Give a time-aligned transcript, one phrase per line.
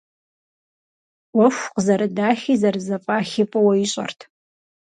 [1.33, 4.19] Ӏуэху къызэрыдахи зэрызэфӀахи фӀыуэ ищӀэрт.